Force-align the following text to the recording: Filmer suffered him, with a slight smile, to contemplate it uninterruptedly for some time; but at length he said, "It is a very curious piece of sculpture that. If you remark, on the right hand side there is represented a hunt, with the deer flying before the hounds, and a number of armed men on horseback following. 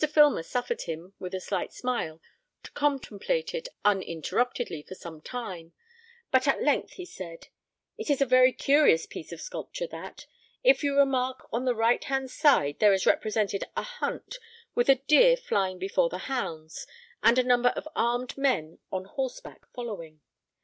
Filmer 0.11 0.41
suffered 0.41 0.81
him, 0.81 1.13
with 1.19 1.35
a 1.35 1.39
slight 1.39 1.71
smile, 1.71 2.19
to 2.63 2.71
contemplate 2.71 3.53
it 3.53 3.67
uninterruptedly 3.85 4.81
for 4.81 4.95
some 4.95 5.21
time; 5.21 5.73
but 6.31 6.47
at 6.47 6.63
length 6.63 6.93
he 6.93 7.05
said, 7.05 7.49
"It 7.99 8.09
is 8.09 8.19
a 8.19 8.25
very 8.25 8.51
curious 8.51 9.05
piece 9.05 9.31
of 9.31 9.39
sculpture 9.41 9.85
that. 9.91 10.25
If 10.63 10.83
you 10.83 10.97
remark, 10.97 11.47
on 11.53 11.65
the 11.65 11.75
right 11.75 12.03
hand 12.03 12.31
side 12.31 12.79
there 12.79 12.93
is 12.93 13.05
represented 13.05 13.63
a 13.77 13.83
hunt, 13.83 14.39
with 14.73 14.87
the 14.87 14.95
deer 14.95 15.37
flying 15.37 15.77
before 15.77 16.09
the 16.09 16.17
hounds, 16.25 16.87
and 17.21 17.37
a 17.37 17.43
number 17.43 17.69
of 17.69 17.87
armed 17.95 18.35
men 18.39 18.79
on 18.91 19.05
horseback 19.05 19.67
following. 19.71 20.21